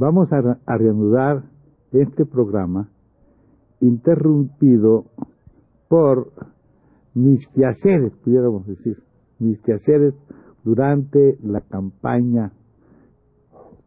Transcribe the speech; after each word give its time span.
Vamos 0.00 0.32
a, 0.32 0.78
reanudar 0.78 1.42
este 1.92 2.24
programa 2.24 2.88
interrumpido 3.82 5.04
por 5.90 6.32
mis 7.12 7.46
quehaceres, 7.48 8.14
pudiéramos 8.24 8.66
decir, 8.66 8.96
mis 9.38 9.60
quehaceres 9.60 10.14
durante 10.64 11.36
la 11.42 11.60
campaña 11.60 12.50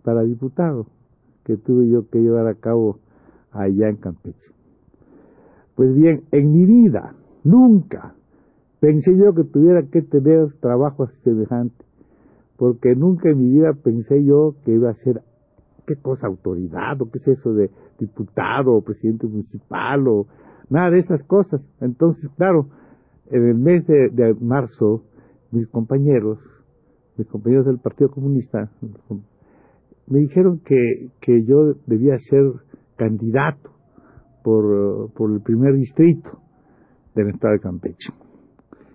para 0.03 0.22
diputado 0.22 0.86
que 1.45 1.58
tuve 1.58 1.89
yo 1.89 2.08
que 2.08 2.19
llevar 2.19 2.45
a 2.45 2.59
cabo 2.59 3.00
allá 3.52 3.89
en 3.89 3.95
Campeche. 3.95 4.52
Pues 5.73 5.95
bien, 5.95 6.25
en 6.31 6.52
mi 6.52 6.67
vida, 6.67 7.16
nunca 7.44 8.14
pensé 8.80 9.17
yo 9.17 9.34
que 9.34 9.45
tuviera 9.45 9.81
que 9.88 10.03
tener 10.03 10.53
trabajo 10.59 11.08
semejante, 11.23 11.84
porque 12.56 12.95
nunca 12.95 13.31
en 13.31 13.39
mi 13.39 13.50
vida 13.50 13.73
pensé 13.73 14.23
yo 14.23 14.53
que 14.64 14.73
iba 14.73 14.91
a 14.91 14.94
ser 14.94 15.23
qué 15.86 15.95
cosa 15.95 16.28
autoridad 16.28 17.02
o 17.02 17.09
qué 17.09 17.20
es 17.20 17.28
eso 17.28 17.53
de 17.53 17.70
diputado 18.00 18.73
o 18.73 18.81
presidente 18.81 19.28
municipal 19.28 20.08
o 20.08 20.28
nada 20.70 20.92
de 20.92 21.00
esas 21.00 21.23
cosas. 21.23 21.62
Entonces, 21.81 22.30
claro, 22.38 22.67
en 23.30 23.48
el 23.48 23.56
mes 23.56 23.86
de, 23.88 24.36
marzo, 24.40 25.03
mis 25.52 25.67
compañeros, 25.67 26.40
mis 27.17 27.28
compañeros 27.28 27.66
del 27.66 27.80
Partido 27.80 28.09
Comunista, 28.09 28.72
me 30.08 30.20
dijeron 30.20 30.59
que, 30.66 31.09
que 31.22 31.44
yo 31.45 31.73
debía 31.86 32.18
ser 32.20 32.44
candidato 32.97 33.72
por, 34.44 35.12
por 35.14 35.31
el 35.31 35.42
primer 35.42 35.73
distrito 35.75 36.30
del 37.16 37.30
estado 37.30 37.53
de 37.53 37.59
Campeche. 37.59 38.14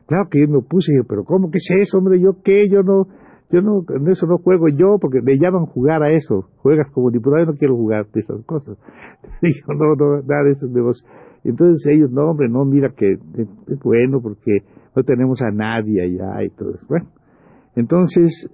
Claro 0.07 0.29
que 0.31 0.41
yo 0.41 0.49
me 0.49 0.59
opuse 0.59 0.93
pero 1.07 1.25
¿cómo 1.25 1.51
que 1.51 1.59
es 1.59 1.69
eso, 1.83 1.99
hombre? 1.99 2.19
¿Yo 2.21 2.43
qué? 2.43 2.69
Yo 2.71 2.83
no, 2.83 3.09
yo 3.51 3.63
no, 3.63 3.83
en 3.89 4.09
eso 4.09 4.27
no 4.27 4.39
juego 4.39 4.69
yo, 4.69 4.99
porque 5.01 5.23
me 5.23 5.39
llaman 5.39 5.67
jugar 5.67 6.03
a 6.03 6.11
eso. 6.11 6.49
Juegas 6.59 6.91
como 6.93 7.11
diputado, 7.11 7.45
yo 7.45 7.53
no 7.53 7.59
quiero 7.59 7.77
jugar 7.77 8.07
de 8.13 8.21
esas 8.21 8.45
cosas. 8.45 8.77
Digo, 9.43 9.73
no, 9.75 9.95
no, 9.95 10.23
nada 10.23 10.45
de 10.45 10.53
esos 10.53 10.71
negocios. 10.71 11.09
Entonces 11.45 11.87
ellos, 11.87 12.11
no, 12.11 12.31
hombre, 12.31 12.49
no, 12.49 12.65
mira 12.65 12.91
que 12.91 13.13
es, 13.13 13.81
bueno 13.83 14.21
porque 14.21 14.65
no 14.95 15.03
tenemos 15.03 15.41
a 15.41 15.51
nadie 15.51 16.03
allá 16.03 16.45
y 16.45 16.51
todo 16.51 16.75
eso. 16.75 16.85
Bueno, 16.89 17.09
entonces, 17.75 18.51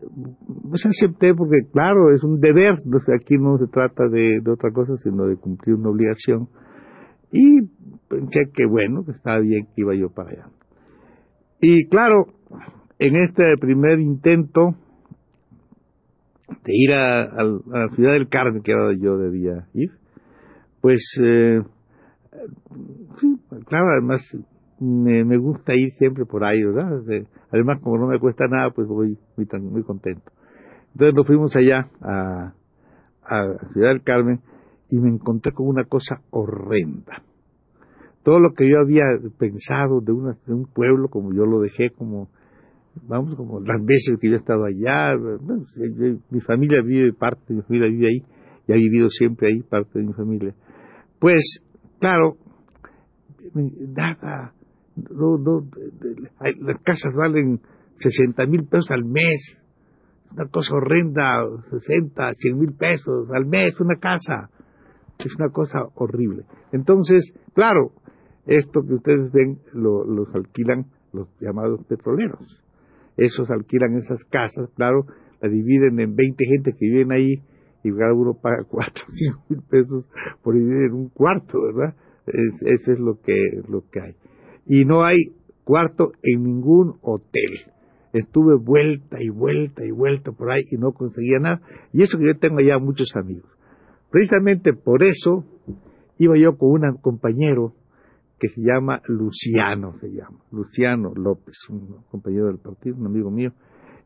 pues 0.69 0.87
acepté 0.87 1.35
porque, 1.35 1.63
claro, 1.73 2.15
es 2.15 2.23
un 2.23 2.39
deber. 2.39 2.75
aquí 3.19 3.37
no 3.37 3.59
se 3.59 3.67
trata 3.67 4.09
de, 4.09 4.41
de 4.43 4.51
otra 4.51 4.71
cosa, 4.71 4.97
sino 5.03 5.27
de 5.27 5.37
cumplir 5.37 5.75
una 5.75 5.91
obligación. 5.91 6.49
Y 7.33 7.63
pensé 8.09 8.43
que, 8.55 8.65
bueno, 8.67 9.05
que 9.05 9.13
estaba 9.13 9.41
bien 9.41 9.67
que 9.75 9.81
iba 9.81 9.95
yo 9.97 10.11
para 10.11 10.31
allá. 10.31 10.47
Y 11.61 11.89
claro, 11.89 12.27
en 12.99 13.17
este 13.17 13.57
primer 13.59 13.99
intento, 13.99 14.77
de 16.49 16.73
ir 16.75 16.93
a, 16.93 17.43
la 17.43 17.89
ciudad 17.95 18.13
del 18.13 18.29
Carmen, 18.29 18.63
que 18.63 18.73
yo 19.01 19.17
debía 19.17 19.67
ir, 19.75 19.91
pues, 20.81 21.01
eh, 21.23 21.63
sí, 23.21 23.37
claro, 23.67 23.89
además 23.93 24.21
me, 24.81 25.25
me, 25.25 25.37
gusta 25.39 25.75
ir 25.75 25.93
siempre 25.99 26.27
por 26.27 26.45
ahí, 26.45 26.63
¿verdad? 26.63 27.01
además, 27.51 27.81
como 27.81 27.99
no 27.99 28.07
me 28.07 28.19
cuesta 28.19 28.47
nada, 28.49 28.71
pues 28.71 28.87
voy 28.89 29.19
muy, 29.37 29.47
muy 29.61 29.83
contento. 29.83 30.31
Entonces 30.93 31.15
nos 31.15 31.27
fuimos 31.27 31.57
allá 31.57 31.89
a, 32.01 32.55
a 33.25 33.73
Ciudad 33.73 33.89
del 33.89 34.03
Carmen 34.03 34.41
y 34.91 34.99
me 34.99 35.09
encontré 35.09 35.53
con 35.53 35.67
una 35.67 35.85
cosa 35.85 36.21
horrenda. 36.31 37.23
Todo 38.23 38.39
lo 38.39 38.53
que 38.55 38.69
yo 38.69 38.79
había 38.79 39.05
pensado 39.39 40.01
de, 40.01 40.13
una, 40.13 40.37
de 40.47 40.55
un 40.55 40.67
pueblo, 40.67 41.09
como 41.09 41.33
yo 41.33 41.45
lo 41.47 41.61
dejé 41.61 41.91
como 41.91 42.29
vamos, 43.03 43.35
como 43.37 43.61
las 43.61 43.85
veces 43.85 44.19
que 44.21 44.29
yo 44.29 44.35
he 44.35 44.39
estado 44.39 44.65
allá, 44.65 45.15
mi 46.31 46.41
familia 46.41 46.83
vive, 46.83 47.13
parte 47.13 47.43
de 47.49 47.55
mi 47.57 47.63
familia 47.63 47.89
vive 47.89 48.09
ahí, 48.09 48.23
y 48.67 48.73
ha 48.73 48.77
vivido 48.77 49.09
siempre 49.11 49.49
ahí, 49.49 49.63
parte 49.63 49.99
de 49.99 50.07
mi 50.07 50.13
familia. 50.13 50.55
Pues, 51.19 51.61
claro, 51.99 52.37
nada, 53.55 54.53
no, 55.11 55.39
no, 55.39 55.67
las 56.61 56.81
casas 56.83 57.15
valen 57.15 57.61
60 58.01 58.47
mil 58.47 58.65
pesos 58.65 58.91
al 58.91 59.05
mes, 59.05 59.59
una 60.33 60.47
cosa 60.49 60.75
horrenda, 60.75 61.47
60, 61.71 62.35
100 62.35 62.59
mil 62.59 62.73
pesos 62.73 63.29
al 63.33 63.47
mes, 63.47 63.79
una 63.81 63.97
casa, 63.97 64.51
es 65.19 65.35
una 65.37 65.49
cosa 65.51 65.85
horrible. 65.95 66.45
Entonces, 66.73 67.33
claro, 67.55 67.93
esto 68.47 68.83
que 68.83 68.95
ustedes 68.95 69.33
ven 69.33 69.59
lo, 69.73 70.05
los 70.05 70.35
alquilan 70.35 70.87
los 71.13 71.29
llamados 71.41 71.85
petroleros 71.87 72.64
esos 73.17 73.51
alquilan 73.51 73.97
esas 73.97 74.23
casas, 74.25 74.71
claro, 74.77 75.07
la 75.41 75.49
dividen 75.49 76.01
en 76.01 76.15
20 76.15 76.45
gente 76.47 76.73
que 76.73 76.87
viven 76.87 77.13
ahí 77.13 77.43
y 77.83 77.93
cada 77.93 78.15
uno 78.15 78.35
paga 78.41 78.65
4 78.69 79.05
o 79.07 79.13
5 79.13 79.45
mil 79.49 79.63
pesos 79.69 80.05
por 80.43 80.55
vivir 80.55 80.87
en 80.87 80.93
un 80.93 81.09
cuarto, 81.11 81.61
¿verdad? 81.63 81.95
eso 82.27 82.93
es 82.93 82.99
lo 82.99 83.21
que, 83.21 83.37
lo 83.69 83.83
que 83.91 84.01
hay. 84.01 84.15
Y 84.67 84.85
no 84.85 85.05
hay 85.05 85.35
cuarto 85.65 86.13
en 86.23 86.43
ningún 86.43 86.95
hotel. 87.03 87.61
Estuve 88.13 88.57
vuelta 88.57 89.19
y 89.21 89.29
vuelta 89.29 89.85
y 89.85 89.91
vuelta 89.91 90.33
por 90.33 90.51
ahí 90.51 90.63
y 90.71 90.77
no 90.77 90.93
conseguía 90.93 91.39
nada. 91.39 91.61
Y 91.93 92.03
eso 92.03 92.19
que 92.19 92.27
yo 92.27 92.39
tengo 92.39 92.59
allá 92.59 92.79
muchos 92.79 93.15
amigos. 93.17 93.51
Precisamente 94.11 94.73
por 94.73 95.05
eso 95.05 95.45
iba 96.19 96.39
yo 96.39 96.57
con 96.57 96.71
un 96.71 96.97
compañero 96.99 97.75
que 98.45 98.51
se 98.51 98.61
llama 98.61 99.01
Luciano, 99.07 99.95
se 100.01 100.09
llama, 100.09 100.39
Luciano 100.53 101.15
López, 101.15 101.57
un 101.71 102.03
compañero 102.11 102.49
del 102.49 102.59
partido, 102.59 102.95
un 102.99 103.07
amigo 103.07 103.31
mío, 103.31 103.53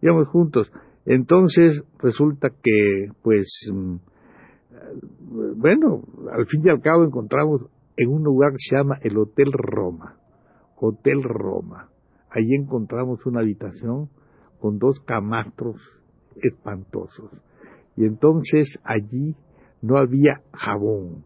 íbamos 0.00 0.28
juntos. 0.28 0.71
Entonces 1.04 1.82
resulta 1.99 2.50
que, 2.50 3.09
pues, 3.21 3.49
mm, 3.72 3.97
bueno, 5.56 6.04
al 6.32 6.47
fin 6.47 6.62
y 6.65 6.69
al 6.69 6.81
cabo 6.81 7.03
encontramos 7.03 7.62
en 7.97 8.09
un 8.10 8.22
lugar 8.22 8.53
que 8.53 8.59
se 8.60 8.76
llama 8.76 8.99
el 9.03 9.19
Hotel 9.19 9.50
Roma, 9.53 10.15
Hotel 10.76 11.20
Roma. 11.25 11.88
Allí 12.31 12.55
encontramos 12.55 13.26
una 13.26 13.41
habitación 13.41 14.09
con 14.60 14.78
dos 14.78 15.00
camastros 15.00 15.81
espantosos. 16.37 17.32
Y 17.97 18.05
entonces 18.05 18.78
allí 18.84 19.34
no 19.82 19.96
había 19.96 20.43
jabón, 20.52 21.25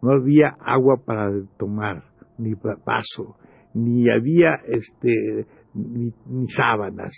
no 0.00 0.12
había 0.12 0.56
agua 0.58 1.02
para 1.04 1.30
tomar, 1.58 2.15
ni 2.38 2.54
paso, 2.54 3.36
ni 3.74 4.08
había 4.10 4.56
este, 4.68 5.46
ni, 5.74 6.12
sábanas. 6.48 7.14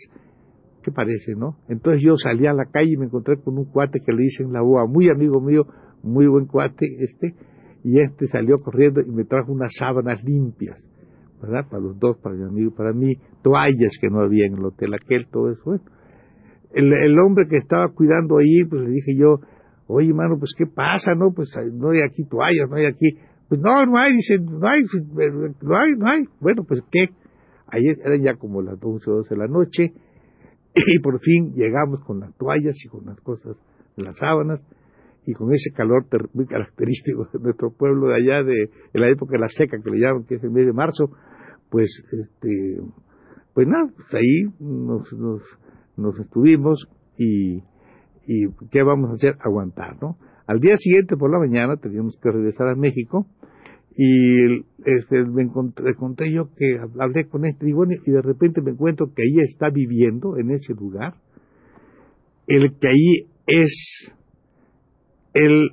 ¿Qué 0.82 0.92
parece, 0.92 1.32
no? 1.36 1.56
Entonces 1.68 2.02
yo 2.02 2.16
salí 2.16 2.46
a 2.46 2.52
la 2.52 2.66
calle 2.66 2.92
y 2.92 2.96
me 2.96 3.06
encontré 3.06 3.36
con 3.40 3.58
un 3.58 3.66
cuate 3.66 4.00
que 4.04 4.12
le 4.12 4.22
dicen 4.24 4.52
la 4.52 4.62
boa, 4.62 4.86
muy 4.86 5.08
amigo 5.08 5.40
mío, 5.40 5.66
muy 6.02 6.26
buen 6.26 6.46
cuate 6.46 6.86
este, 7.00 7.34
y 7.84 8.00
este 8.00 8.26
salió 8.28 8.60
corriendo 8.60 9.00
y 9.00 9.10
me 9.10 9.24
trajo 9.24 9.52
unas 9.52 9.72
sábanas 9.78 10.22
limpias, 10.24 10.78
¿verdad? 11.42 11.68
Para 11.68 11.82
los 11.82 11.98
dos, 11.98 12.16
para 12.18 12.36
mi 12.36 12.44
amigo, 12.44 12.74
para 12.74 12.92
mí, 12.92 13.14
toallas 13.42 13.92
que 14.00 14.08
no 14.08 14.20
había 14.20 14.46
en 14.46 14.54
el 14.54 14.64
hotel 14.64 14.94
aquel, 14.94 15.26
todo 15.30 15.50
eso. 15.50 15.62
Bueno, 15.64 15.82
el, 16.74 16.92
el 16.92 17.18
hombre 17.18 17.46
que 17.48 17.56
estaba 17.56 17.88
cuidando 17.88 18.38
ahí, 18.38 18.64
pues 18.64 18.82
le 18.82 18.90
dije 18.90 19.16
yo, 19.16 19.40
oye, 19.86 20.08
hermano, 20.08 20.36
pues 20.38 20.54
qué 20.56 20.66
pasa, 20.66 21.14
¿no? 21.14 21.32
Pues 21.34 21.50
no 21.72 21.90
hay 21.90 22.00
aquí 22.08 22.24
toallas, 22.28 22.68
no 22.68 22.76
hay 22.76 22.86
aquí 22.86 23.18
pues 23.48 23.60
no, 23.60 23.86
no 23.86 23.98
hay, 23.98 24.12
dice, 24.12 24.38
no 24.40 24.68
hay, 24.68 24.80
no 25.62 25.76
hay, 25.76 25.92
no 25.96 26.06
hay. 26.06 26.24
Bueno, 26.40 26.64
pues 26.64 26.82
qué. 26.90 27.08
Ayer 27.68 27.98
eran 28.04 28.22
ya 28.22 28.34
como 28.34 28.62
las 28.62 28.78
11 28.82 29.10
o 29.10 29.14
12 29.16 29.34
de 29.34 29.38
la 29.38 29.46
noche 29.46 29.92
y 30.74 30.98
por 31.00 31.20
fin 31.20 31.54
llegamos 31.54 32.00
con 32.04 32.20
las 32.20 32.34
toallas 32.36 32.76
y 32.84 32.88
con 32.88 33.06
las 33.06 33.20
cosas 33.20 33.56
de 33.96 34.04
las 34.04 34.16
sábanas 34.16 34.60
y 35.26 35.32
con 35.34 35.52
ese 35.52 35.70
calor 35.74 36.06
muy 36.32 36.46
característico 36.46 37.28
de 37.32 37.38
nuestro 37.40 37.70
pueblo 37.70 38.08
de 38.08 38.14
allá 38.16 38.42
de, 38.42 38.70
la 38.94 39.08
época 39.08 39.32
de 39.32 39.40
la 39.40 39.48
seca 39.48 39.78
que 39.82 39.90
le 39.90 39.98
llaman, 39.98 40.24
que 40.24 40.36
es 40.36 40.44
el 40.44 40.50
mes 40.50 40.64
de 40.64 40.72
marzo, 40.72 41.10
pues 41.70 42.02
este 42.10 42.80
pues 43.52 43.66
nada, 43.66 43.90
pues 43.94 44.14
ahí 44.14 44.44
nos, 44.60 45.12
nos, 45.12 45.42
nos 45.96 46.18
estuvimos 46.20 46.88
y, 47.18 47.56
y 48.26 48.46
¿qué 48.70 48.82
vamos 48.82 49.10
a 49.10 49.14
hacer? 49.14 49.36
Aguantar, 49.40 50.00
¿no? 50.00 50.16
Al 50.48 50.60
día 50.60 50.76
siguiente 50.78 51.14
por 51.16 51.30
la 51.30 51.38
mañana 51.38 51.76
teníamos 51.76 52.18
que 52.22 52.30
regresar 52.30 52.68
a 52.68 52.74
México 52.74 53.26
y 53.94 54.64
este, 54.84 55.24
me 55.24 55.42
encontré, 55.42 55.90
encontré, 55.90 56.32
yo 56.32 56.48
que 56.56 56.78
hablé 56.98 57.28
con 57.28 57.44
este 57.44 57.68
y, 57.68 57.72
y 57.72 58.10
de 58.10 58.22
repente 58.22 58.62
me 58.62 58.70
encuentro 58.70 59.12
que 59.14 59.22
ahí 59.22 59.40
está 59.40 59.68
viviendo 59.68 60.38
en 60.38 60.50
ese 60.50 60.72
lugar 60.72 61.14
el 62.46 62.78
que 62.78 62.88
ahí 62.88 63.26
es 63.46 64.10
el 65.34 65.72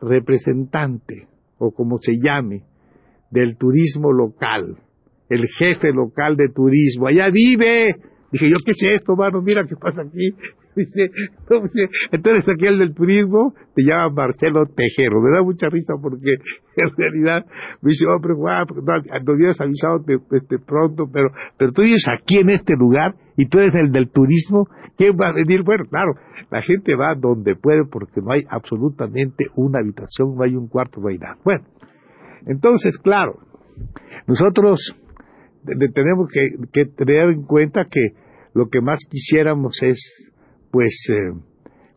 representante 0.00 1.28
o 1.58 1.70
como 1.70 1.98
se 2.00 2.18
llame 2.20 2.64
del 3.30 3.56
turismo 3.56 4.12
local 4.12 4.78
el 5.28 5.46
jefe 5.58 5.92
local 5.92 6.36
de 6.36 6.48
turismo. 6.48 7.06
Allá 7.06 7.30
vive 7.30 7.94
dije 8.32 8.50
yo 8.50 8.56
qué 8.64 8.72
es 8.72 9.00
esto 9.00 9.14
mano 9.14 9.42
mira 9.42 9.64
qué 9.64 9.76
pasa 9.76 10.02
aquí 10.02 10.34
Dice, 10.84 11.10
entonces 12.12 12.44
aquí 12.48 12.66
el 12.66 12.78
del 12.78 12.94
turismo 12.94 13.54
te 13.74 13.82
llama 13.82 14.10
Marcelo 14.10 14.66
Tejero. 14.66 15.22
Me 15.22 15.30
da 15.30 15.42
mucha 15.42 15.68
risa 15.70 15.94
porque 16.00 16.32
en 16.76 16.96
realidad 16.96 17.46
me 17.80 17.90
dice, 17.90 18.04
hombre, 18.06 18.34
guau, 18.34 18.66
no, 18.66 19.32
hubieras 19.32 19.58
avisado 19.58 20.04
este, 20.32 20.58
pronto, 20.58 21.08
pero, 21.10 21.30
pero 21.56 21.72
tú 21.72 21.80
vives 21.82 22.04
aquí 22.12 22.38
en 22.38 22.50
este 22.50 22.74
lugar 22.74 23.14
y 23.38 23.46
tú 23.46 23.58
eres 23.58 23.74
el 23.74 23.90
del 23.90 24.10
turismo. 24.10 24.68
¿Quién 24.98 25.16
va 25.20 25.28
a 25.28 25.32
venir? 25.32 25.62
Bueno, 25.62 25.84
claro, 25.88 26.12
la 26.50 26.60
gente 26.60 26.94
va 26.94 27.14
donde 27.14 27.56
puede 27.56 27.84
porque 27.90 28.20
no 28.20 28.32
hay 28.32 28.42
absolutamente 28.48 29.46
una 29.56 29.78
habitación, 29.80 30.36
no 30.36 30.44
hay 30.44 30.56
un 30.56 30.68
cuarto, 30.68 31.00
no 31.00 31.08
hay. 31.08 31.18
Bueno, 31.42 31.64
entonces, 32.46 32.98
claro, 32.98 33.38
nosotros 34.26 34.94
tenemos 35.64 36.28
que, 36.30 36.50
que 36.70 36.84
tener 36.84 37.30
en 37.30 37.42
cuenta 37.44 37.86
que 37.90 38.12
lo 38.52 38.68
que 38.68 38.80
más 38.80 39.00
quisiéramos 39.10 39.82
es 39.82 40.32
pues 40.76 41.08
eh, 41.08 41.32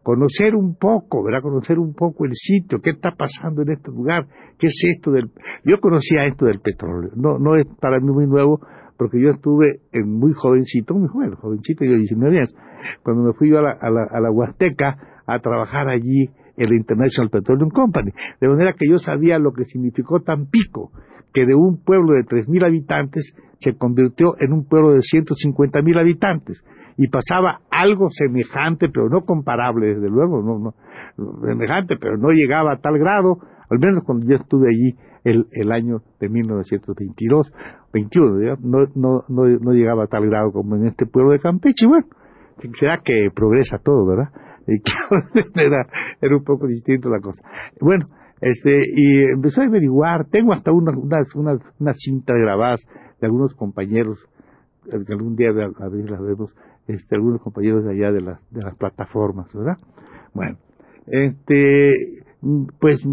conocer 0.03 0.55
un 0.55 0.77
poco, 0.77 1.21
¿verdad? 1.21 1.41
Conocer 1.41 1.77
un 1.79 1.93
poco 1.93 2.23
el 2.23 2.31
sitio, 2.33 2.79
qué 2.81 2.91
está 2.91 3.11
pasando 3.11 3.61
en 3.63 3.71
este 3.71 3.91
lugar, 3.91 4.25
qué 4.57 4.67
es 4.67 4.81
esto 4.87 5.11
del... 5.11 5.31
Yo 5.65 5.81
conocía 5.81 6.25
esto 6.25 6.45
del 6.45 6.61
petróleo, 6.61 7.11
no, 7.13 7.37
no 7.39 7.57
es 7.57 7.67
para 7.81 7.99
mí 7.99 8.09
muy 8.09 8.25
nuevo, 8.25 8.61
porque 8.97 9.21
yo 9.21 9.31
estuve 9.31 9.81
en 9.91 10.09
muy 10.17 10.31
jovencito, 10.31 10.93
muy 10.93 11.09
joven, 11.09 11.33
jovencito, 11.33 11.83
yo 11.83 11.97
19 11.97 12.37
años, 12.37 12.55
cuando 13.03 13.23
me 13.23 13.33
fui 13.33 13.49
yo 13.49 13.59
a 13.59 13.63
la, 13.63 13.71
a 13.71 13.89
la, 13.89 14.03
a 14.09 14.21
la 14.21 14.31
Huasteca 14.31 15.23
a 15.27 15.39
trabajar 15.39 15.89
allí 15.89 16.29
en 16.55 16.69
la 16.69 16.75
International 16.77 17.29
Petroleum 17.29 17.71
Company, 17.71 18.11
de 18.39 18.47
manera 18.47 18.75
que 18.79 18.89
yo 18.89 18.97
sabía 18.97 19.39
lo 19.39 19.51
que 19.51 19.65
significó 19.65 20.21
Tampico, 20.21 20.93
que 21.33 21.45
de 21.45 21.55
un 21.55 21.83
pueblo 21.83 22.13
de 22.13 22.23
3.000 22.23 22.65
habitantes 22.65 23.33
se 23.59 23.77
convirtió 23.77 24.35
en 24.39 24.53
un 24.53 24.65
pueblo 24.65 24.93
de 24.93 24.99
150.000 24.99 25.99
habitantes 25.99 26.63
y 26.97 27.07
pasaba 27.07 27.61
algo 27.71 28.09
semejante, 28.09 28.89
pero 28.89 29.09
no 29.09 29.21
comparable, 29.21 29.95
desde 29.95 30.09
luego, 30.09 30.41
no, 30.41 30.59
no, 30.59 30.73
semejante, 31.45 31.97
pero 31.97 32.17
no 32.17 32.29
llegaba 32.31 32.73
a 32.73 32.77
tal 32.77 32.97
grado, 32.97 33.37
al 33.69 33.79
menos 33.79 34.03
cuando 34.05 34.25
yo 34.25 34.35
estuve 34.35 34.67
allí 34.69 34.95
el, 35.23 35.47
el 35.51 35.71
año 35.71 36.01
de 36.19 36.29
1922, 36.29 37.51
21, 37.93 38.57
no, 38.61 38.79
no, 38.95 39.23
no, 39.27 39.43
no 39.45 39.71
llegaba 39.71 40.03
a 40.03 40.07
tal 40.07 40.25
grado 40.27 40.51
como 40.51 40.75
en 40.75 40.87
este 40.87 41.05
pueblo 41.05 41.31
de 41.31 41.39
Campeche, 41.39 41.87
bueno, 41.87 42.05
será 42.77 42.99
que 43.03 43.29
progresa 43.33 43.77
todo, 43.77 44.05
¿verdad? 44.05 44.29
Y 44.67 44.81
era, 45.59 45.87
era 46.21 46.35
un 46.35 46.43
poco 46.43 46.67
distinto 46.67 47.09
la 47.09 47.19
cosa. 47.19 47.41
Bueno, 47.79 48.07
este, 48.41 48.71
y 48.95 49.23
empecé 49.33 49.61
a 49.61 49.65
averiguar, 49.65 50.25
tengo 50.29 50.53
hasta 50.53 50.71
unas, 50.71 50.95
unas, 50.95 51.35
unas, 51.35 51.59
unas 51.79 51.95
cintas 51.99 52.35
grabadas 52.37 52.81
de 53.19 53.27
algunos 53.27 53.53
compañeros, 53.53 54.17
que 54.89 55.13
algún 55.13 55.35
día 55.35 55.49
a 55.49 55.89
veces 55.89 56.09
las 56.09 56.21
vemos, 56.21 56.51
este, 56.87 57.15
algunos 57.15 57.41
compañeros 57.41 57.83
de 57.83 57.91
allá 57.91 58.11
de 58.11 58.21
las, 58.21 58.51
de 58.51 58.63
las 58.63 58.75
plataformas, 58.77 59.53
¿verdad? 59.53 59.77
Bueno, 60.33 60.57
este, 61.07 61.93
pues 62.79 63.03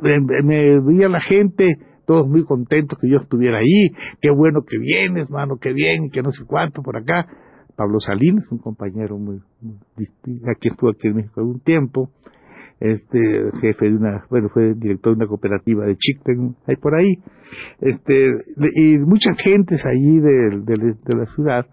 me 0.00 0.80
veía 0.80 1.08
la 1.08 1.20
gente, 1.20 1.76
todos 2.06 2.26
muy 2.26 2.44
contentos 2.44 2.98
que 2.98 3.08
yo 3.08 3.18
estuviera 3.18 3.58
ahí, 3.58 3.90
qué 4.20 4.30
bueno 4.30 4.62
que 4.62 4.78
vienes, 4.78 5.30
mano, 5.30 5.58
qué 5.60 5.72
bien, 5.72 6.10
que 6.10 6.22
no 6.22 6.32
sé 6.32 6.44
cuánto 6.46 6.82
por 6.82 6.96
acá. 6.96 7.26
Pablo 7.76 8.00
Salinas, 8.00 8.44
un 8.50 8.58
compañero 8.58 9.18
muy, 9.18 9.40
distinto, 9.96 10.46
aquí 10.54 10.68
estuvo 10.68 10.90
aquí 10.90 11.08
en 11.08 11.16
México 11.16 11.40
algún 11.40 11.60
tiempo, 11.60 12.10
este 12.82 13.18
jefe 13.60 13.90
de 13.90 13.96
una, 13.96 14.24
bueno, 14.28 14.48
fue 14.48 14.74
director 14.74 15.12
de 15.12 15.18
una 15.18 15.28
cooperativa 15.28 15.86
de 15.86 15.96
Chicken, 15.96 16.56
ahí 16.66 16.76
por 16.76 16.94
ahí, 16.94 17.14
este, 17.80 18.28
y 18.74 18.98
muchas 18.98 19.36
gentes 19.38 19.84
allí 19.86 20.18
de, 20.18 20.62
de 20.64 21.14
la 21.14 21.26
ciudad, 21.34 21.66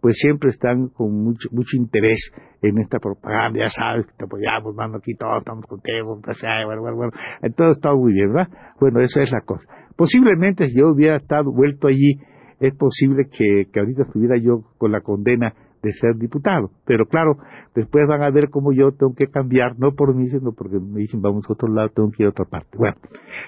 pues 0.00 0.16
siempre 0.18 0.50
están 0.50 0.88
con 0.88 1.12
mucho, 1.24 1.48
mucho 1.52 1.76
interés 1.76 2.30
en 2.62 2.78
esta 2.78 2.98
propaganda, 2.98 3.60
ya 3.60 3.70
sabes 3.70 4.06
que 4.06 4.12
te 4.18 4.24
apoyamos, 4.24 4.74
mano, 4.74 4.98
aquí 4.98 5.14
todos 5.14 5.38
estamos 5.38 5.66
contigo, 5.66 6.20
pues, 6.22 6.38
bueno, 6.66 6.82
bueno, 6.82 7.12
todo 7.56 7.72
está 7.72 7.94
muy 7.94 8.12
bien, 8.12 8.32
¿verdad? 8.32 8.48
Bueno, 8.80 9.00
esa 9.00 9.22
es 9.22 9.30
la 9.30 9.40
cosa. 9.40 9.66
Posiblemente 9.96 10.68
si 10.68 10.78
yo 10.78 10.88
hubiera 10.88 11.16
estado 11.16 11.52
vuelto 11.52 11.88
allí, 11.88 12.18
es 12.58 12.74
posible 12.74 13.24
que, 13.30 13.66
que 13.72 13.80
ahorita 13.80 14.02
estuviera 14.02 14.36
yo 14.36 14.62
con 14.76 14.92
la 14.92 15.00
condena 15.00 15.54
de 15.82 15.92
ser 15.92 16.16
diputado. 16.16 16.70
Pero 16.84 17.06
claro, 17.06 17.36
después 17.74 18.06
van 18.08 18.22
a 18.22 18.30
ver 18.30 18.50
cómo 18.50 18.72
yo 18.72 18.92
tengo 18.92 19.14
que 19.14 19.26
cambiar, 19.26 19.78
no 19.78 19.92
por 19.92 20.14
mí, 20.14 20.28
sino 20.28 20.52
porque 20.52 20.78
me 20.78 21.00
dicen 21.00 21.22
vamos 21.22 21.44
a 21.48 21.52
otro 21.52 21.68
lado, 21.68 21.88
tengo 21.94 22.10
que 22.10 22.22
ir 22.22 22.26
a 22.26 22.30
otra 22.30 22.44
parte. 22.44 22.76
Bueno, 22.76 22.96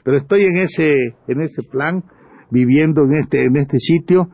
pero 0.04 0.16
estoy 0.18 0.44
en 0.44 0.58
ese, 0.58 1.16
en 1.28 1.40
ese 1.40 1.62
plan, 1.62 2.04
viviendo 2.50 3.04
en 3.04 3.20
este, 3.20 3.44
en 3.44 3.56
este 3.56 3.78
sitio, 3.78 4.28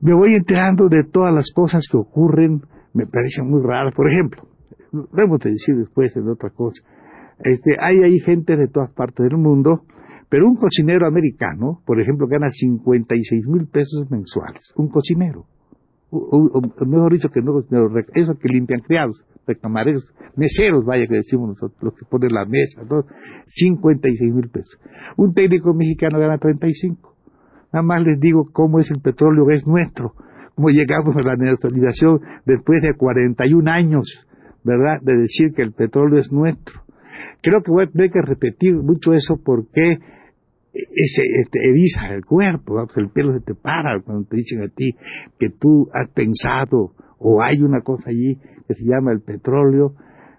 me 0.00 0.14
voy 0.14 0.34
enterando 0.34 0.88
de 0.88 1.04
todas 1.04 1.34
las 1.34 1.50
cosas 1.54 1.86
que 1.90 1.96
ocurren, 1.96 2.62
me 2.92 3.06
parecen 3.06 3.48
muy 3.48 3.62
raras. 3.62 3.94
Por 3.94 4.10
ejemplo, 4.10 4.42
debemos 5.12 5.40
de 5.40 5.50
decir 5.50 5.76
después 5.76 6.14
en 6.16 6.28
otra 6.28 6.50
cosa, 6.50 6.82
este, 7.40 7.76
hay 7.80 8.02
ahí 8.02 8.20
gente 8.20 8.56
de 8.56 8.68
todas 8.68 8.92
partes 8.92 9.28
del 9.28 9.38
mundo, 9.38 9.82
pero 10.28 10.46
un 10.46 10.56
cocinero 10.56 11.06
americano, 11.06 11.80
por 11.86 12.00
ejemplo, 12.00 12.26
gana 12.26 12.48
56 12.50 13.46
mil 13.46 13.66
pesos 13.66 14.10
mensuales, 14.10 14.72
un 14.76 14.88
cocinero. 14.88 15.46
O, 16.16 16.62
mejor 16.86 17.12
dicho, 17.12 17.28
que 17.28 17.42
no 17.42 17.64
esos 18.14 18.38
que 18.38 18.48
limpian 18.48 18.80
criados, 18.80 19.16
camareros, 19.60 20.06
meseros, 20.36 20.84
vaya 20.84 21.06
que 21.06 21.16
decimos 21.16 21.48
nosotros, 21.48 21.82
los 21.82 21.94
que 21.94 22.06
ponen 22.06 22.32
la 22.32 22.44
mesa, 22.46 22.82
todo, 22.88 23.06
56 23.48 24.32
mil 24.32 24.48
pesos. 24.48 24.78
Un 25.16 25.34
técnico 25.34 25.74
mexicano 25.74 26.18
gana 26.18 26.38
35. 26.38 27.14
Nada 27.72 27.82
más 27.82 28.02
les 28.02 28.18
digo 28.20 28.48
cómo 28.52 28.78
es 28.78 28.90
el 28.90 29.00
petróleo, 29.00 29.50
es 29.50 29.66
nuestro, 29.66 30.14
cómo 30.54 30.70
llegamos 30.70 31.16
a 31.16 31.26
la 31.26 31.36
neutralización 31.36 32.20
después 32.46 32.80
de 32.82 32.94
41 32.94 33.70
años, 33.70 34.26
¿verdad?, 34.62 35.00
de 35.02 35.16
decir 35.16 35.52
que 35.54 35.62
el 35.62 35.72
petróleo 35.72 36.20
es 36.20 36.32
nuestro. 36.32 36.80
Creo 37.42 37.62
que 37.62 37.70
voy 37.70 37.84
a 37.84 37.90
tener 37.90 38.10
que 38.10 38.22
repetir 38.22 38.74
mucho 38.74 39.12
eso 39.12 39.38
porque 39.44 39.98
ese, 40.74 41.22
este, 41.40 41.68
eriza 41.68 42.14
el 42.14 42.24
cuerpo, 42.24 42.86
el 42.96 43.10
pelo 43.10 43.32
se 43.32 43.44
te 43.44 43.54
para 43.54 44.00
cuando 44.00 44.26
te 44.28 44.36
dicen 44.36 44.62
a 44.62 44.68
ti 44.68 44.92
que 45.38 45.50
tú 45.50 45.88
has 45.92 46.10
pensado 46.10 46.92
o 47.18 47.42
hay 47.42 47.62
una 47.62 47.80
cosa 47.80 48.10
allí 48.10 48.36
que 48.66 48.74
se 48.74 48.84
llama 48.84 49.12
el 49.12 49.20
petróleo 49.20 49.94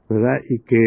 ¿verdad? 0.08 0.38
Y 0.50 0.60
que, 0.60 0.78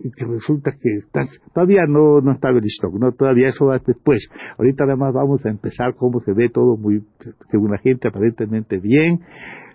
y 0.00 0.10
que 0.10 0.24
resulta 0.24 0.72
que 0.72 0.96
estás, 0.96 1.28
todavía 1.54 1.82
no, 1.88 2.20
no 2.20 2.32
está 2.32 2.50
listo, 2.52 2.88
¿no? 2.98 3.12
Todavía 3.12 3.48
eso 3.48 3.66
va 3.66 3.78
después. 3.78 4.28
Ahorita 4.58 4.84
además 4.84 5.14
vamos 5.14 5.44
a 5.46 5.50
empezar 5.50 5.94
cómo 5.94 6.20
se 6.20 6.32
ve 6.32 6.48
todo 6.48 6.76
muy, 6.76 7.04
según 7.50 7.70
la 7.70 7.78
gente, 7.78 8.08
aparentemente 8.08 8.78
bien. 8.78 9.20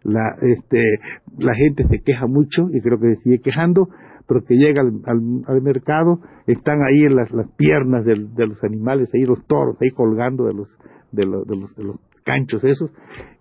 La, 0.03 0.35
este, 0.41 0.99
la 1.37 1.53
gente 1.55 1.87
se 1.87 1.99
queja 1.99 2.27
mucho 2.27 2.67
y 2.73 2.81
creo 2.81 2.99
que 2.99 3.15
se 3.15 3.21
sigue 3.21 3.39
quejando, 3.39 3.87
pero 4.31 4.45
que 4.45 4.55
llega 4.55 4.81
al, 4.81 5.43
al, 5.45 5.61
mercado, 5.61 6.21
están 6.47 6.79
ahí 6.83 7.03
en 7.03 7.17
las, 7.17 7.29
las 7.31 7.51
piernas 7.57 8.05
de 8.05 8.47
los 8.47 8.63
animales, 8.63 9.09
ahí 9.13 9.25
los 9.25 9.45
toros, 9.45 9.75
ahí 9.81 9.91
colgando 9.91 10.45
de 10.45 10.53
los, 10.53 10.69
de 11.11 11.25
de 11.25 11.57
los, 11.57 11.75
de 11.75 11.83
los 11.83 11.97
canchos 12.23 12.63
esos, 12.63 12.89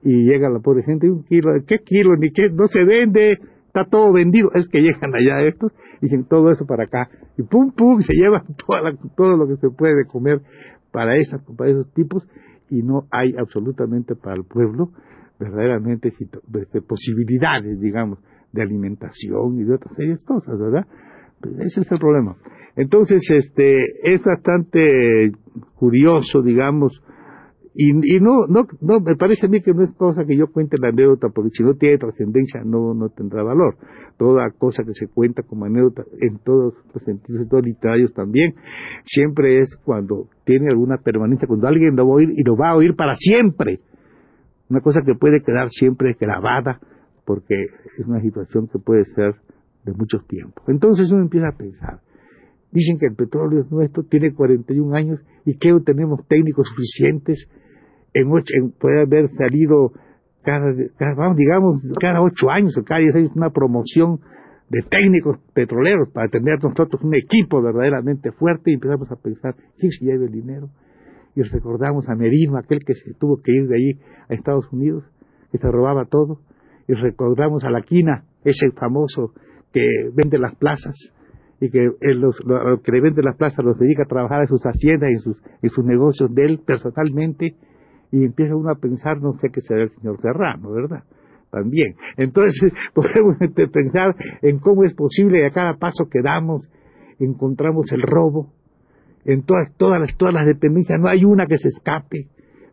y 0.03 0.25
llega 0.25 0.51
la 0.51 0.59
pobre 0.59 0.83
gente, 0.83 1.09
un 1.09 1.23
kilo, 1.23 1.53
¿qué 1.65 1.79
kilo? 1.85 2.17
Ni 2.17 2.33
qué, 2.33 2.51
no 2.51 2.67
se 2.67 2.83
vende, 2.83 3.39
está 3.69 3.85
todo 3.85 4.13
vendido, 4.13 4.51
es 4.53 4.67
que 4.67 4.81
llegan 4.81 5.15
allá 5.15 5.43
estos, 5.43 5.71
y 6.01 6.07
dicen 6.07 6.25
todo 6.25 6.51
eso 6.51 6.67
para 6.67 6.87
acá, 6.87 7.09
y 7.39 7.45
pum 7.45 7.71
pum, 7.71 8.01
se 8.01 8.15
llevan 8.15 8.43
todo 9.17 9.37
lo 9.37 9.47
que 9.47 9.59
se 9.59 9.71
puede 9.71 10.07
comer 10.07 10.41
para, 10.91 11.17
esas, 11.19 11.41
para 11.57 11.71
esos 11.71 11.89
tipos, 11.95 12.27
y 12.69 12.83
no 12.83 13.05
hay 13.13 13.33
absolutamente 13.39 14.17
para 14.17 14.35
el 14.35 14.45
pueblo 14.45 14.91
verdaderamente 15.39 16.13
este, 16.19 16.83
posibilidades, 16.83 17.79
digamos, 17.81 18.19
de 18.53 18.63
alimentación 18.63 19.59
y 19.59 19.65
de 19.65 19.75
otras 19.75 19.95
series 19.97 20.21
cosas, 20.21 20.59
¿verdad? 20.59 20.87
Pues 21.41 21.55
ese 21.61 21.81
es 21.81 21.93
el 21.93 21.99
problema. 21.99 22.37
Entonces, 22.77 23.23
este, 23.31 23.75
es 24.03 24.23
bastante 24.23 25.33
curioso, 25.75 26.43
digamos, 26.43 27.01
y, 27.73 28.17
y 28.17 28.21
no, 28.21 28.47
no, 28.49 28.67
no, 28.81 29.01
me 29.01 29.15
parece 29.15 29.47
a 29.47 29.49
mí 29.49 29.61
que 29.63 29.73
no 29.73 29.85
es 29.85 29.93
cosa 29.93 30.25
que 30.25 30.37
yo 30.37 30.49
cuente 30.49 30.77
la 30.79 30.89
anécdota, 30.89 31.29
porque 31.33 31.51
si 31.53 31.63
no 31.63 31.75
tiene 31.75 31.99
trascendencia 31.99 32.63
no, 32.65 32.95
no 32.95 33.11
tendrá 33.11 33.43
valor. 33.45 33.77
Toda 34.19 34.51
cosa 34.51 34.83
que 34.83 34.93
se 34.95 35.07
cuenta 35.07 35.43
como 35.43 35.67
anécdota 35.67 36.03
en 36.21 36.39
todos 36.39 36.75
los 36.93 37.03
sentidos, 37.05 37.43
en 37.43 37.49
todos 37.49 37.65
literarios 37.65 38.13
también, 38.13 38.55
siempre 39.05 39.61
es 39.61 39.77
cuando 39.85 40.29
tiene 40.45 40.69
alguna 40.69 40.97
permanencia, 40.99 41.47
cuando 41.47 41.69
alguien 41.69 41.95
lo 41.95 42.07
va 42.07 42.13
a 42.13 42.17
oír 42.17 42.31
y 42.37 42.43
lo 42.43 42.57
va 42.57 42.71
a 42.71 42.77
oír 42.77 42.97
para 42.97 43.15
siempre. 43.15 43.81
Una 44.69 44.81
cosa 44.81 45.03
que 45.05 45.15
puede 45.15 45.41
quedar 45.41 45.69
siempre 45.71 46.17
grabada, 46.19 46.81
porque 47.31 47.67
es 47.97 48.07
una 48.09 48.21
situación 48.21 48.67
que 48.67 48.81
puede 48.81 49.05
ser 49.05 49.37
de 49.85 49.93
mucho 49.93 50.19
tiempo. 50.27 50.63
Entonces 50.67 51.13
uno 51.13 51.23
empieza 51.23 51.47
a 51.47 51.57
pensar, 51.57 52.01
dicen 52.73 52.99
que 52.99 53.07
el 53.07 53.15
petróleo 53.15 53.61
es 53.61 53.71
nuestro, 53.71 54.03
tiene 54.03 54.35
41 54.35 54.97
años 54.97 55.21
y 55.45 55.57
que 55.57 55.73
tenemos 55.87 56.27
técnicos 56.27 56.67
suficientes, 56.69 57.49
en, 58.15 58.33
ocho, 58.33 58.53
puede 58.81 59.03
haber 59.03 59.29
salido 59.37 59.93
cada, 60.43 60.75
cada, 60.99 61.33
digamos, 61.35 61.81
cada 62.01 62.21
ocho 62.21 62.51
años 62.51 62.77
o 62.77 62.83
cada 62.83 62.99
diez 62.99 63.15
años 63.15 63.31
una 63.37 63.51
promoción 63.51 64.19
de 64.69 64.83
técnicos 64.91 65.39
petroleros 65.55 66.09
para 66.13 66.29
tener 66.29 66.61
nosotros 66.61 67.01
un 67.05 67.15
equipo 67.15 67.63
verdaderamente 67.63 68.33
fuerte 68.33 68.73
y 68.73 68.75
empezamos 68.75 69.09
a 69.13 69.23
pensar, 69.23 69.55
¿quién 69.79 69.93
se 69.93 70.05
lleva 70.05 70.25
el 70.25 70.33
dinero? 70.33 70.69
Y 71.37 71.43
recordamos 71.43 72.09
a 72.09 72.17
Merino, 72.17 72.59
aquel 72.59 72.81
que 72.85 72.95
se 72.95 73.15
tuvo 73.15 73.37
que 73.41 73.53
ir 73.53 73.69
de 73.69 73.77
allí 73.77 74.01
a 74.29 74.35
Estados 74.35 74.67
Unidos, 74.73 75.05
que 75.53 75.59
se 75.59 75.71
robaba 75.71 76.07
todo, 76.07 76.41
y 76.91 76.95
recordamos 76.95 77.63
a 77.63 77.71
la 77.71 77.83
Quina, 77.83 78.25
ese 78.45 78.73
famoso 78.73 79.33
que 79.73 79.87
vende 80.13 80.39
las 80.39 80.57
plazas, 80.57 80.97
y 81.61 81.71
que 81.71 81.87
los, 82.17 82.37
que 82.83 82.91
le 82.93 83.01
vende 83.01 83.23
las 83.23 83.37
plazas 83.37 83.65
los 83.65 83.79
dedica 83.79 84.03
a 84.03 84.09
trabajar 84.09 84.41
en 84.41 84.49
sus 84.49 84.63
haciendas 84.63 85.11
y 85.11 85.13
en 85.13 85.21
sus, 85.21 85.37
en 85.63 85.71
sus 85.71 85.85
negocios 85.85 86.35
de 86.35 86.47
él 86.47 86.61
personalmente, 86.67 87.55
y 88.11 88.25
empieza 88.25 88.57
uno 88.57 88.71
a 88.71 88.75
pensar, 88.75 89.21
no 89.21 89.35
sé 89.35 89.51
qué 89.53 89.61
será 89.61 89.85
el 89.85 89.91
señor 89.91 90.21
Serrano, 90.21 90.73
¿verdad? 90.73 91.05
También. 91.53 91.95
Entonces, 92.17 92.73
podemos 92.95 93.37
pensar 93.73 94.17
en 94.43 94.59
cómo 94.59 94.83
es 94.83 94.93
posible 94.95 95.39
que 95.39 95.47
a 95.47 95.51
cada 95.51 95.75
paso 95.75 96.09
que 96.11 96.23
damos 96.23 96.67
encontramos 97.21 97.93
el 97.93 98.03
robo, 98.03 98.53
en 99.25 99.45
todas, 99.45 99.73
todas, 99.77 100.01
las, 100.01 100.17
todas 100.17 100.35
las 100.35 100.47
dependencias, 100.47 100.99
no 100.99 101.09
hay 101.09 101.25
una 101.25 101.47
que 101.47 101.57
se 101.57 101.69
escape, 101.69 102.27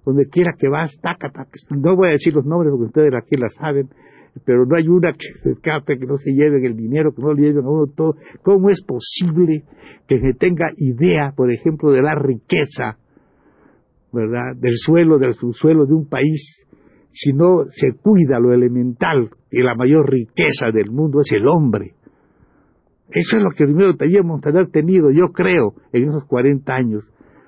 donde 0.08 0.30
quiera 0.30 0.54
que 0.58 0.70
vas, 0.70 0.90
taca, 1.02 1.30
taca, 1.30 1.52
no 1.70 1.98
voy 1.98 2.08
a 2.08 2.12
decir 2.12 2.34
los 2.34 2.46
nombres 2.46 2.72
porque 2.72 2.86
ustedes 2.86 3.14
aquí 3.14 3.36
la 3.36 3.50
saben, 3.50 3.90
pero 4.46 4.66
no 4.66 4.78
hay 4.78 4.88
una 4.88 5.12
que 5.12 5.28
se 5.44 5.52
escape, 5.52 6.00
que 6.00 6.06
no 6.06 6.16
se 6.16 6.32
lleven 6.32 6.64
el 6.64 6.78
dinero, 6.78 7.12
que 7.14 7.22
no 7.22 7.34
le 7.34 7.42
lleven 7.42 7.66
a 7.66 7.70
uno 7.70 7.88
todo. 7.94 8.16
¿Cómo 8.42 8.70
es 8.70 8.82
posible 8.86 9.64
que 10.08 10.22
se 10.22 10.32
tenga 10.40 10.68
idea, 10.78 11.34
por 11.36 11.52
ejemplo, 11.52 11.92
de 11.92 12.02
la 12.02 12.16
riqueza 12.16 12.98
¿verdad?, 14.14 14.56
del 14.56 14.76
suelo, 14.78 15.18
del 15.18 15.34
subsuelo 15.34 15.86
de 15.86 15.94
un 15.94 16.08
país, 16.08 16.66
si 17.10 17.34
no 17.34 17.66
se 17.72 17.98
cuida 18.02 18.40
lo 18.40 18.54
elemental, 18.54 19.30
y 19.52 19.62
la 19.62 19.76
mayor 19.76 20.10
riqueza 20.10 20.72
del 20.74 20.90
mundo 20.90 21.20
es 21.20 21.34
el 21.34 21.50
hombre. 21.50 21.96
Eso 23.10 23.38
es 23.38 23.44
lo 23.44 23.50
que 23.50 23.66
primero 23.66 23.98
teníamos 23.98 24.40
que 24.40 24.50
haber 24.50 24.70
tenido, 24.70 25.12
yo 25.12 25.34
creo, 25.34 25.74
en 25.92 26.08
esos 26.08 26.24
40 26.28 26.74
años, 26.74 27.04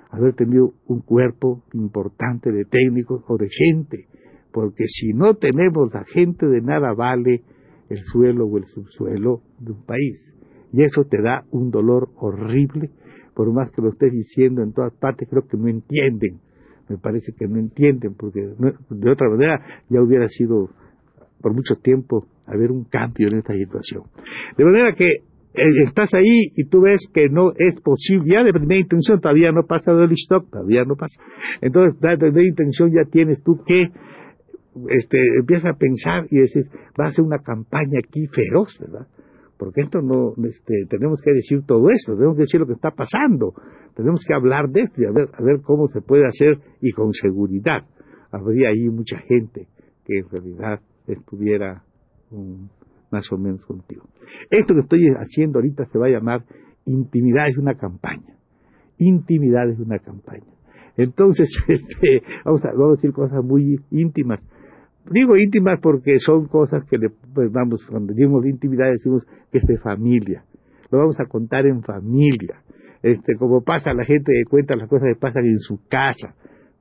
haber 0.09 0.33
tenido 0.33 0.73
un 0.87 1.01
cuerpo 1.01 1.63
importante 1.73 2.51
de 2.51 2.65
técnicos 2.65 3.23
o 3.27 3.37
de 3.37 3.49
gente, 3.49 4.07
porque 4.51 4.85
si 4.87 5.13
no 5.13 5.35
tenemos 5.35 5.93
la 5.93 6.03
gente 6.05 6.47
de 6.47 6.61
nada 6.61 6.93
vale 6.93 7.43
el 7.89 8.03
suelo 8.05 8.45
o 8.45 8.57
el 8.57 8.65
subsuelo 8.65 9.41
de 9.59 9.71
un 9.71 9.85
país. 9.85 10.19
Y 10.73 10.83
eso 10.83 11.03
te 11.05 11.21
da 11.21 11.45
un 11.51 11.71
dolor 11.71 12.09
horrible, 12.15 12.91
por 13.33 13.51
más 13.53 13.71
que 13.71 13.81
lo 13.81 13.89
estés 13.89 14.11
diciendo 14.11 14.61
en 14.61 14.73
todas 14.73 14.93
partes, 14.93 15.27
creo 15.29 15.47
que 15.47 15.57
no 15.57 15.67
entienden 15.67 16.39
me 16.89 16.97
parece 16.97 17.33
que 17.33 17.47
no 17.47 17.59
entienden, 17.59 18.15
porque 18.15 18.41
de 18.41 19.11
otra 19.11 19.29
manera 19.29 19.63
ya 19.89 20.01
hubiera 20.01 20.27
sido 20.27 20.69
por 21.39 21.53
mucho 21.53 21.75
tiempo 21.75 22.25
haber 22.45 22.71
un 22.71 22.83
cambio 22.85 23.27
en 23.27 23.37
esta 23.37 23.53
situación. 23.53 24.03
De 24.57 24.65
manera 24.65 24.93
que 24.93 25.23
estás 25.53 26.13
ahí 26.13 26.51
y 26.55 26.65
tú 26.69 26.81
ves 26.81 27.01
que 27.13 27.27
no 27.29 27.51
es 27.57 27.75
posible, 27.81 28.33
ya 28.33 28.43
de 28.43 28.53
primera 28.53 28.79
intención 28.79 29.19
todavía 29.19 29.51
no 29.51 29.63
pasa 29.67 29.93
del 29.93 30.11
stock, 30.11 30.49
todavía 30.49 30.83
no 30.85 30.95
pasa. 30.95 31.19
Entonces, 31.61 31.99
de 31.99 32.17
primera 32.17 32.47
intención 32.47 32.91
ya 32.91 33.09
tienes 33.09 33.41
tú 33.43 33.63
que 33.65 33.89
este, 34.89 35.17
empiezas 35.39 35.73
a 35.73 35.77
pensar 35.77 36.27
y 36.29 36.39
decir, 36.39 36.63
va 36.99 37.07
a 37.07 37.11
ser 37.11 37.25
una 37.25 37.39
campaña 37.39 37.99
aquí 37.99 38.27
feroz, 38.27 38.77
¿verdad? 38.79 39.07
porque 39.59 39.81
esto 39.81 40.01
no, 40.01 40.33
este, 40.47 40.85
tenemos 40.89 41.21
que 41.21 41.33
decir 41.33 41.65
todo 41.67 41.89
esto, 41.89 42.15
tenemos 42.15 42.37
que 42.37 42.43
decir 42.43 42.61
lo 42.61 42.65
que 42.65 42.73
está 42.73 42.91
pasando, 42.91 43.53
tenemos 43.93 44.23
que 44.25 44.33
hablar 44.33 44.69
de 44.69 44.81
esto 44.83 45.01
y 45.01 45.05
a 45.05 45.11
ver, 45.11 45.27
a 45.33 45.43
ver 45.43 45.59
cómo 45.61 45.89
se 45.89 45.99
puede 45.99 46.25
hacer 46.25 46.59
y 46.81 46.93
con 46.93 47.13
seguridad. 47.13 47.83
Habría 48.31 48.69
ahí 48.69 48.87
mucha 48.87 49.19
gente 49.19 49.67
que 50.05 50.19
en 50.19 50.29
realidad 50.29 50.79
estuviera 51.07 51.83
más 53.11 53.31
o 53.31 53.37
menos 53.37 53.61
contigo. 53.65 54.03
Esto 54.49 54.73
que 54.73 54.81
estoy 54.81 55.07
haciendo 55.17 55.59
ahorita 55.59 55.85
se 55.85 55.97
va 55.97 56.07
a 56.07 56.11
llamar 56.11 56.43
intimidad 56.85 57.47
es 57.47 57.57
una 57.57 57.75
campaña. 57.75 58.35
Intimidad 58.97 59.69
es 59.69 59.79
una 59.79 59.99
campaña. 59.99 60.53
Entonces, 60.97 61.49
este, 61.67 62.23
vamos, 62.45 62.63
a, 62.65 62.71
vamos 62.71 62.93
a 62.93 62.95
decir 62.95 63.13
cosas 63.13 63.43
muy 63.43 63.79
íntimas 63.91 64.39
Digo 65.09 65.37
íntimas 65.37 65.79
porque 65.81 66.19
son 66.19 66.47
cosas 66.47 66.83
que, 66.87 66.97
le, 66.97 67.09
pues 67.33 67.51
vamos, 67.51 67.85
cuando 67.89 68.13
decimos 68.13 68.45
intimidad 68.45 68.91
decimos 68.91 69.25
que 69.51 69.57
es 69.57 69.65
de 69.65 69.77
familia. 69.79 70.43
Lo 70.91 70.99
vamos 70.99 71.19
a 71.19 71.25
contar 71.25 71.65
en 71.65 71.81
familia. 71.81 72.61
Este, 73.01 73.35
como 73.37 73.63
pasa, 73.63 73.93
la 73.93 74.05
gente 74.05 74.33
cuenta 74.49 74.75
las 74.75 74.87
cosas 74.87 75.07
que 75.13 75.19
pasan 75.19 75.45
en 75.45 75.59
su 75.59 75.79
casa, 75.87 76.35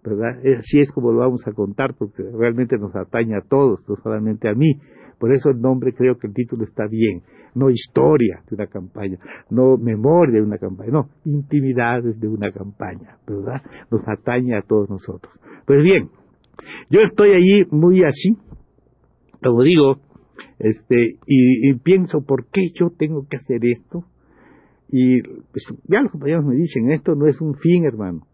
¿verdad? 0.04 0.40
Así 0.58 0.78
es 0.80 0.90
como 0.92 1.12
lo 1.12 1.20
vamos 1.20 1.46
a 1.46 1.52
contar 1.52 1.94
porque 1.94 2.22
realmente 2.22 2.76
nos 2.76 2.94
atañe 2.96 3.34
a 3.34 3.48
todos, 3.48 3.80
no 3.88 3.96
solamente 4.02 4.48
a 4.48 4.54
mí. 4.54 4.78
Por 5.18 5.32
eso 5.32 5.50
el 5.50 5.60
nombre 5.60 5.92
creo 5.92 6.16
que 6.16 6.28
el 6.28 6.34
título 6.34 6.64
está 6.64 6.86
bien. 6.86 7.22
No 7.54 7.70
historia 7.70 8.42
de 8.48 8.54
una 8.54 8.66
campaña, 8.66 9.18
no 9.50 9.76
memoria 9.76 10.36
de 10.36 10.46
una 10.46 10.58
campaña, 10.58 10.90
no, 10.92 11.08
intimidades 11.24 12.20
de 12.20 12.28
una 12.28 12.52
campaña, 12.52 13.18
¿verdad? 13.26 13.62
Nos 13.90 14.02
atañe 14.06 14.56
a 14.56 14.62
todos 14.62 14.88
nosotros. 14.88 15.32
Pues 15.66 15.82
bien, 15.82 16.10
yo 16.90 17.00
estoy 17.00 17.30
allí 17.30 17.66
muy 17.70 18.02
así, 18.04 18.36
como 19.42 19.62
digo, 19.62 19.98
este, 20.58 21.18
y, 21.26 21.74
pienso, 21.74 22.22
¿por 22.22 22.46
qué 22.46 22.70
yo 22.74 22.90
tengo 22.90 23.26
que 23.28 23.36
hacer 23.36 23.60
esto? 23.62 24.04
Y 24.88 25.22
pues, 25.22 25.66
ya 25.84 26.00
los 26.00 26.12
compañeros 26.12 26.44
me 26.44 26.56
dicen, 26.56 26.90
esto 26.90 27.14
no 27.14 27.26
es 27.26 27.40
un 27.40 27.54
fin, 27.54 27.84
hermano, 27.84 28.26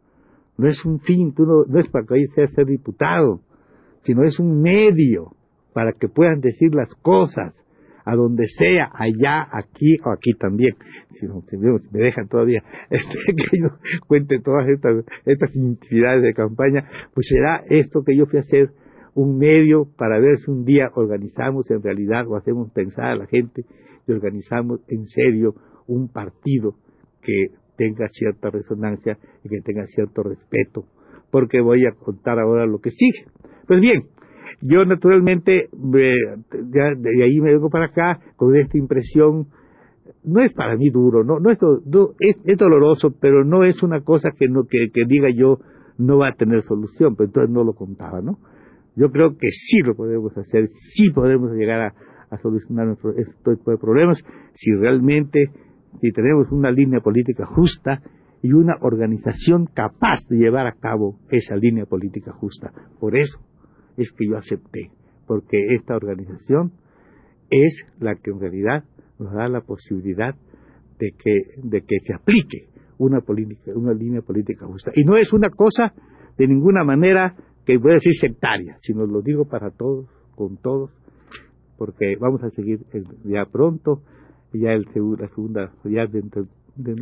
no 0.56 0.68
es 0.68 0.84
un 0.84 1.00
fin, 1.00 1.34
tú 1.34 1.44
no, 1.44 1.78
es 1.78 1.88
para 1.88 2.06
que 2.06 2.14
ahí 2.14 2.26
seas 2.34 2.52
ser 2.52 2.66
diputado, 2.66 3.40
sino 4.02 4.22
es 4.22 4.38
un 4.38 4.60
medio 4.60 5.32
para 5.74 5.92
que 5.92 6.08
puedan 6.08 6.40
decir 6.40 6.74
las 6.74 6.94
cosas 7.02 7.52
a 8.06 8.16
donde 8.16 8.46
sea, 8.46 8.90
allá, 8.92 9.48
aquí 9.50 9.96
o 10.04 10.10
aquí 10.10 10.34
también, 10.34 10.74
si, 11.14 11.26
me 11.26 12.00
dejan 12.00 12.28
todavía 12.28 12.62
este, 12.90 13.18
que 13.34 13.58
yo 13.58 13.68
cuente 14.06 14.40
todas 14.40 14.68
estas, 14.68 15.04
estas 15.24 15.54
intimidades 15.56 16.22
de 16.22 16.34
campaña, 16.34 16.88
pues 17.14 17.26
será 17.28 17.62
esto 17.68 18.02
que 18.04 18.16
yo 18.16 18.26
fui 18.26 18.38
a 18.38 18.42
hacer 18.42 18.70
un 19.14 19.38
medio 19.38 19.86
para 19.96 20.18
ver 20.18 20.36
si 20.38 20.50
un 20.50 20.64
día 20.64 20.90
organizamos 20.94 21.70
en 21.70 21.82
realidad 21.82 22.26
o 22.28 22.36
hacemos 22.36 22.70
pensar 22.72 23.06
a 23.06 23.16
la 23.16 23.26
gente 23.26 23.64
y 24.06 24.12
organizamos 24.12 24.80
en 24.88 25.06
serio 25.06 25.54
un 25.86 26.08
partido 26.08 26.74
que 27.22 27.46
tenga 27.76 28.08
cierta 28.10 28.50
resonancia 28.50 29.18
y 29.42 29.48
que 29.48 29.60
tenga 29.60 29.86
cierto 29.86 30.22
respeto, 30.22 30.84
porque 31.30 31.60
voy 31.60 31.86
a 31.86 31.92
contar 31.92 32.38
ahora 32.38 32.66
lo 32.66 32.78
que 32.78 32.90
sigue. 32.90 33.24
Pues 33.66 33.80
bien, 33.80 34.08
yo 34.60 34.84
naturalmente, 34.84 35.68
ya 35.72 36.94
de 36.96 37.24
ahí 37.24 37.40
me 37.40 37.52
vengo 37.52 37.70
para 37.70 37.86
acá 37.86 38.20
con 38.36 38.56
esta 38.56 38.78
impresión, 38.78 39.48
no 40.24 40.40
es 40.40 40.52
para 40.54 40.76
mí 40.76 40.90
duro, 40.90 41.24
no, 41.24 41.38
no, 41.38 41.50
es, 41.50 41.58
es, 42.44 42.58
doloroso, 42.58 43.14
pero 43.20 43.44
no 43.44 43.64
es 43.64 43.82
una 43.82 44.00
cosa 44.00 44.30
que, 44.36 44.48
no, 44.48 44.64
que, 44.64 44.88
diga 45.06 45.28
yo 45.34 45.58
no 45.98 46.18
va 46.18 46.28
a 46.28 46.34
tener 46.34 46.62
solución, 46.62 47.14
pero 47.14 47.28
entonces 47.28 47.50
no 47.50 47.62
lo 47.64 47.74
contaba, 47.74 48.20
¿no? 48.20 48.38
Yo 48.96 49.10
creo 49.10 49.36
que 49.36 49.48
sí 49.50 49.80
lo 49.80 49.94
podemos 49.94 50.36
hacer, 50.36 50.70
sí 50.94 51.10
podemos 51.10 51.52
llegar 51.52 51.80
a, 51.80 51.94
a 52.30 52.38
solucionar 52.38 52.86
nuestro, 52.86 53.10
este 53.10 53.56
tipo 53.56 53.70
de 53.70 53.78
problemas 53.78 54.22
si 54.54 54.72
realmente, 54.74 55.50
si 56.00 56.12
tenemos 56.12 56.50
una 56.50 56.70
línea 56.70 57.00
política 57.00 57.46
justa 57.46 58.00
y 58.42 58.52
una 58.52 58.76
organización 58.80 59.66
capaz 59.66 60.20
de 60.28 60.36
llevar 60.36 60.66
a 60.66 60.74
cabo 60.74 61.18
esa 61.30 61.56
línea 61.56 61.86
política 61.86 62.32
justa. 62.32 62.72
Por 63.00 63.16
eso 63.16 63.38
es 63.96 64.10
que 64.12 64.26
yo 64.28 64.36
acepté, 64.36 64.90
porque 65.26 65.74
esta 65.74 65.96
organización 65.96 66.72
es 67.50 67.86
la 68.00 68.14
que 68.16 68.30
en 68.30 68.40
realidad 68.40 68.84
nos 69.18 69.32
da 69.32 69.48
la 69.48 69.60
posibilidad 69.60 70.34
de 70.98 71.12
que, 71.12 71.40
de 71.62 71.82
que 71.82 71.98
se 72.06 72.14
aplique 72.14 72.68
una, 72.98 73.20
política, 73.20 73.72
una 73.74 73.92
línea 73.92 74.22
política 74.22 74.66
justa. 74.66 74.92
Y 74.94 75.04
no 75.04 75.16
es 75.16 75.32
una 75.32 75.50
cosa 75.50 75.92
de 76.36 76.48
ninguna 76.48 76.84
manera 76.84 77.36
que 77.64 77.78
voy 77.78 77.92
a 77.92 77.94
decir 77.94 78.12
sectaria, 78.20 78.76
sino 78.82 79.06
lo 79.06 79.22
digo 79.22 79.46
para 79.46 79.70
todos, 79.70 80.06
con 80.34 80.56
todos, 80.56 80.90
porque 81.78 82.16
vamos 82.20 82.42
a 82.42 82.50
seguir 82.50 82.80
ya 83.24 83.46
pronto, 83.46 84.02
ya 84.52 84.72
el, 84.72 84.86
la 85.18 85.28
segunda, 85.28 85.72
ya 85.84 86.06
dentro 86.06 86.46
de, 86.76 86.94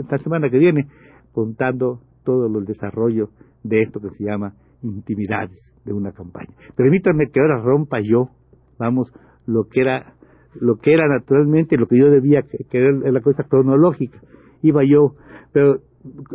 esta 0.00 0.18
semana 0.18 0.50
que 0.50 0.58
viene, 0.58 0.88
contando 1.32 2.00
todo 2.24 2.46
el 2.46 2.64
desarrollo 2.64 3.30
de 3.62 3.82
esto 3.82 4.00
que 4.00 4.10
se 4.16 4.24
llama 4.24 4.54
intimidades 4.82 5.75
de 5.86 5.92
una 5.92 6.12
campaña. 6.12 6.54
Permítanme 6.76 7.30
que 7.32 7.40
ahora 7.40 7.62
rompa 7.62 8.00
yo, 8.00 8.28
vamos, 8.78 9.10
lo 9.46 9.64
que 9.64 9.80
era, 9.80 10.14
lo 10.60 10.76
que 10.76 10.92
era 10.92 11.08
naturalmente, 11.08 11.78
lo 11.78 11.86
que 11.86 11.98
yo 11.98 12.10
debía, 12.10 12.42
que 12.42 12.78
era 12.78 12.90
la 12.92 13.20
cosa 13.20 13.44
cronológica. 13.44 14.20
Iba 14.62 14.82
yo, 14.84 15.14
pero, 15.52 15.76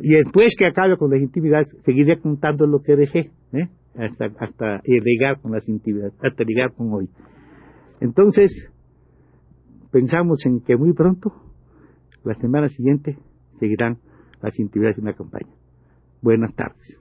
y 0.02 0.16
después 0.16 0.56
que 0.58 0.66
acabe 0.66 0.98
con 0.98 1.12
las 1.12 1.22
intimidades, 1.22 1.70
seguiré 1.86 2.20
contando 2.20 2.66
lo 2.66 2.82
que 2.82 2.96
dejé, 2.96 3.32
¿eh? 3.54 3.68
hasta, 3.96 4.26
hasta 4.40 4.82
llegar 4.84 5.42
con 5.42 5.52
las 5.52 5.68
intimidades, 5.68 6.14
hasta 6.24 6.44
llegar 6.44 6.74
con 6.74 6.94
hoy. 6.94 7.10
Entonces, 8.00 8.52
pensamos 9.92 10.46
en 10.46 10.62
que 10.62 10.78
muy 10.78 10.94
pronto, 10.94 11.34
la 12.24 12.36
semana 12.36 12.70
siguiente, 12.70 13.18
seguirán 13.60 13.98
las 14.42 14.54
actividades 14.54 14.96
de 14.96 15.02
una 15.02 15.14
campaña. 15.14 15.54
Buenas 16.22 16.54
tardes. 16.56 17.01